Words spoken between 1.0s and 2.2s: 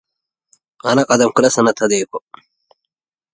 finally he produced his own film.